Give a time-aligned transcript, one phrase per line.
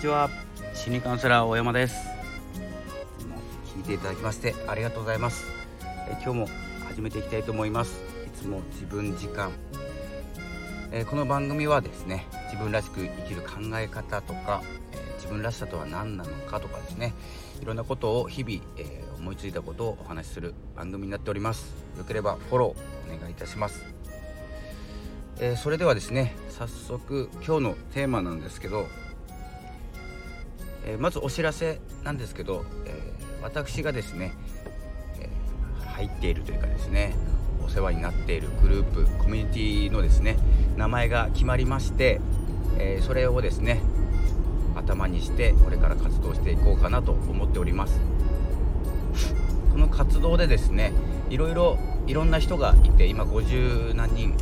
[0.00, 0.30] ちは。
[0.72, 1.94] 心理カウンセラー大山です。
[3.76, 5.44] 聞いていただきましてありがとうございます。
[6.08, 6.48] え今日も
[6.88, 8.00] 始めていきたいと思います。
[8.26, 9.50] いつも自分時間。
[10.90, 14.62] えこの番組はですね自分らしく生きる考え方とか、
[14.94, 17.12] え自分らしさとは何なのかとかですね
[17.60, 21.74] いろんなことを日々、え思いついたことをお話しする番組になっております。
[21.98, 23.84] よければフォローお願いいたします。
[25.40, 28.86] えー、それではですね早速今日のテーマなんですけど、
[30.86, 34.32] えー、まずお知らせなんですけど、えー、私がですね、
[35.20, 35.28] え
[35.86, 37.14] 入っているというかですね
[37.64, 40.36] お世話になっているグループコミュニティのですね
[40.76, 42.20] 名前が決まりまして、
[42.78, 43.80] えそれをですね
[44.76, 48.00] 頭にしてこれから活動していこうかなと思っております。
[49.72, 50.92] この活動でですね
[51.30, 54.34] いろいろいろんな人がいて今50何人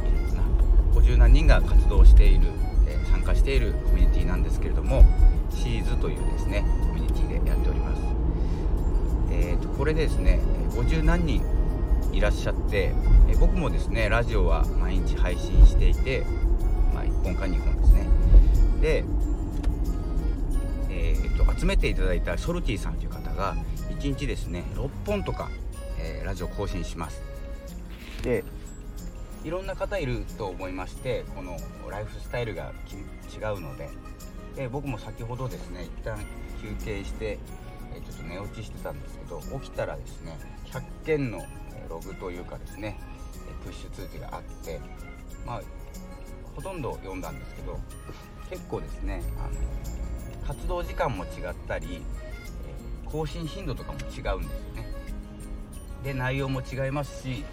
[0.95, 2.49] 50何人が活動している、
[2.87, 5.05] え、参加しているコミュニティなんですけれども
[5.69, 8.01] シーズというですねコミュニティでやっております、
[9.31, 11.45] えーと、これでですね50何人
[12.11, 12.95] いらっしゃって、
[13.29, 16.25] えー、僕もですねラジオは毎日配信していて、
[16.95, 18.07] まあ、1本か2本ですね。
[18.81, 19.05] で、
[20.89, 23.55] えーと、集めていただいたソルティさんという方が
[23.91, 25.51] 1日ですね6本とか、
[25.99, 27.21] えー、ラジオ更新します。
[28.23, 28.43] で
[29.45, 31.59] いろんな方いると思いましてこの
[31.91, 32.73] ライフスタイルが
[33.33, 33.91] 違うので
[34.59, 36.19] で僕も先ほどですね一旦
[36.61, 37.39] 休憩して
[37.95, 41.47] えちょっと寝落ちしてたんですけど起きたらですね100件の
[41.89, 42.99] ログというかですね
[43.63, 44.81] プッシュ通知があって
[45.47, 45.63] まあ
[46.57, 47.79] ほとんど読んだんですけど
[48.51, 51.31] 結構ですねあの活動時間も違っ
[51.69, 52.03] たり
[53.05, 54.49] 更新頻度とかも違うんですよね。
[56.03, 57.45] で内容も違いますし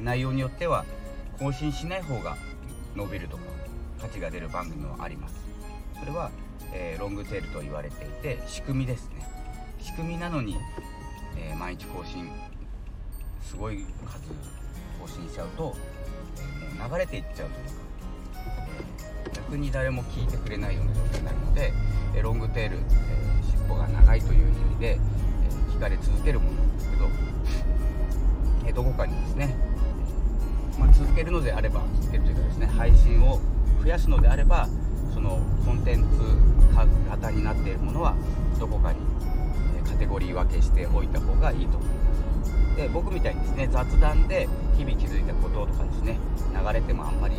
[0.00, 0.86] 内容によっては
[1.38, 2.38] 更新しない方が
[2.96, 3.42] 伸びるとか
[4.00, 5.34] 価値が出る番組もあります。
[6.02, 6.32] それは、
[6.72, 9.24] えー、ロングテールと言われていて仕組みですね。
[9.80, 10.56] 仕組みなのに、
[11.38, 12.28] えー、毎日更新
[13.40, 14.26] すごい数
[15.00, 15.76] 更新しちゃうと、
[16.38, 17.72] えー、もう流れていっちゃうというか、
[19.28, 21.72] え逆に誰も聞いてくれないような状況になるので、
[22.16, 22.80] えロングテール、え
[23.48, 24.98] 尻尾が長いという意味で、え
[25.70, 27.08] 聞かれ続けるものなんですけど、
[28.66, 29.56] えどこかにですね
[30.80, 33.38] まあ、続けるのであれば続けるというかですね配信を
[33.82, 34.68] 増やすのであれば
[37.32, 38.14] 型になっているものは
[38.60, 38.98] どこかに
[39.84, 42.76] カテゴリー分けしておいた方がいいと思います。
[42.76, 46.18] で僕みたいにですね雑談で日々気づいたこととかですね
[46.54, 47.36] 流れてもあんまり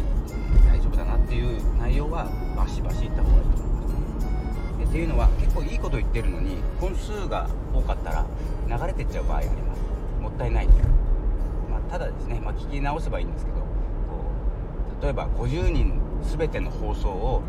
[0.68, 4.78] 大丈夫だなっていう内容はバシバシいった方がいいと思います。
[4.80, 8.26] でっていうのは結構いいこと言ってるのに本数が多かったら
[8.68, 9.82] 流れてっちゃう場合あります。
[10.22, 10.68] もったいない。
[10.68, 10.74] と
[11.90, 13.66] ただですね、まあ、聞き直せばいいんですけどこ
[15.00, 17.44] う例えば50人全ての放送を、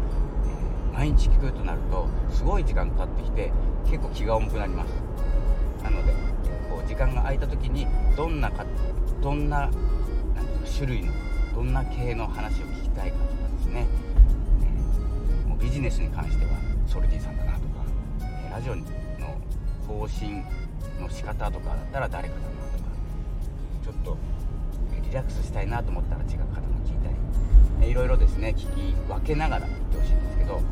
[0.95, 3.53] 毎日聞くとなるとすごい時間かかってきて
[3.85, 4.93] 結構気が重くなります。
[5.83, 6.13] なので
[6.71, 8.65] こう時間が空いた時にどんなか
[9.21, 9.73] どんななんか
[10.73, 11.13] 種類の
[11.55, 13.87] どんな系の話を聞きたいかとかですね、
[14.63, 16.53] えー、もうビジネスに関しては
[16.87, 17.67] ソルティさんだなとか、
[18.21, 18.83] えー、ラジオの
[19.87, 20.45] 更新
[21.01, 22.91] の仕方とかだったら誰かだなとか
[23.85, 24.17] ちょっと
[25.03, 26.99] リラックスしたいなと思ったら違う方も聞い
[27.79, 30.63] たりいろいろですね聞き分けながら言ってほしいんですけど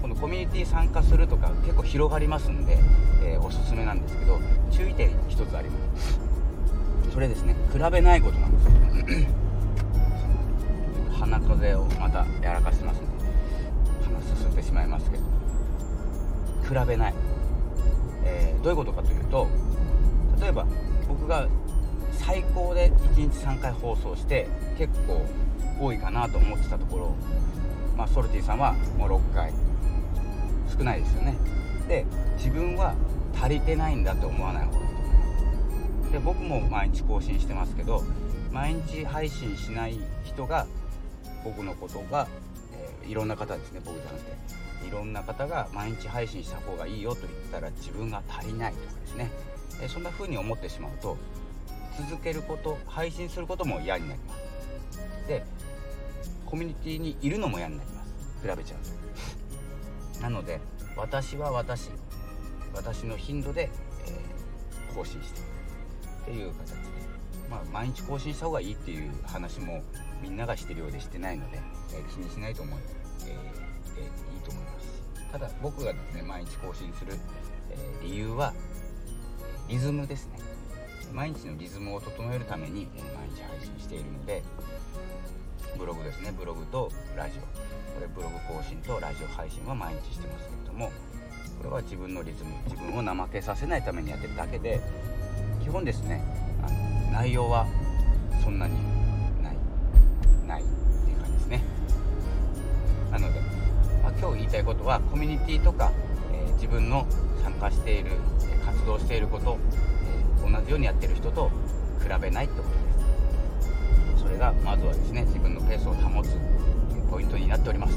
[0.00, 2.78] このコミュニティ参加するとか結構広がりますんで、
[3.22, 4.40] えー、おすすめなんですけど
[4.70, 6.18] 注意点1つあります。
[7.12, 7.56] それですね。
[7.72, 9.26] 比べないことなんです
[11.18, 13.24] 鼻風をまたやらかしてますので
[14.04, 15.40] 鼻すすってしまいますけど。
[16.70, 17.14] 比べない、
[18.24, 19.48] えー、どういうことかというと
[20.40, 20.66] 例えば
[21.08, 21.48] 僕が
[22.12, 24.46] 最高で1日3回放送して
[24.78, 25.26] 結構
[25.80, 27.14] 多いかなと思ってたところ、
[28.00, 29.52] まあ、ソルティさんはもう6回。
[30.72, 31.36] 少ないですよね。
[31.86, 32.06] で
[32.38, 32.94] 自分は
[33.34, 36.12] 足りてないんだと思わない方がいいと思います。
[36.12, 38.02] で僕も毎日更新してますけど
[38.50, 40.66] 毎日配信しない人が
[41.44, 42.26] 僕のことが、
[42.72, 44.32] えー、いろんな方ですね僕じゃなくて。
[44.88, 49.30] いろんな方が毎日配信した方がいいよと言ったら自分が足りないとかですね、
[49.82, 51.18] え、そんな風に思ってしまうと
[52.08, 55.28] 続けること配信することも嫌になります。
[55.28, 55.44] で
[56.50, 58.14] コミュニティにいるのも嫌になります。
[58.42, 60.22] 比べちゃうと。
[60.22, 60.60] なので
[60.96, 61.90] 私は私
[62.74, 63.70] 私の頻度で、
[64.06, 65.46] えー、更新していく
[66.22, 66.76] っていう形で、
[67.48, 69.82] まあ、毎日更新した方がいいっていう話も
[70.22, 71.60] みんながしてるようでしてないので、
[71.92, 72.80] えー、気にしないと思い、
[73.22, 74.86] えー、いいと思います。
[75.14, 77.14] しただ僕がですね毎日更新する、
[77.70, 78.52] え理由は
[79.68, 80.40] リズムですね。
[81.12, 84.42] 毎日のリズムを整えるために、え毎日配信しているので
[85.78, 86.32] ブログですね。
[86.36, 87.42] ブログとラジオ。
[87.94, 90.90] これブログ更新とラジオ配信は毎日してますけれども
[91.58, 94.80] これは自分のリズム自分を怠けさせないためにやってるだけで
[95.62, 96.22] 基本ですね
[96.62, 97.66] あの内容は
[98.42, 98.74] そんなに
[99.42, 99.56] ない。
[100.46, 100.64] ないっ
[101.04, 101.62] ていう感じですね。
[103.10, 103.40] なので、
[104.02, 105.92] まあ、今日言いたいことはコミュニティとか、
[106.32, 107.06] えー、自分の
[107.42, 108.12] 参加している
[108.64, 109.58] 活動していること、
[110.40, 111.50] えー、同じようにやってる人と
[112.00, 112.89] 比べないってことです
[114.30, 116.38] れがまずはですね自分のペースを保つ
[117.10, 117.96] ポイントになっております、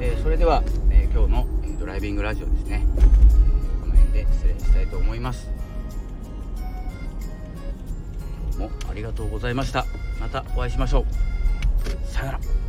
[0.00, 1.46] えー、それでは、えー今日の
[1.78, 2.84] ドライビングラジオですね。
[3.80, 5.48] この辺で失礼したいと思います。
[8.58, 9.86] もありがとうございました。
[10.20, 12.12] またお会いしましょう。
[12.12, 12.63] さよなら。